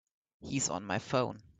He's 0.39 0.67
on 0.67 0.83
my 0.83 0.97
phone. 0.97 1.43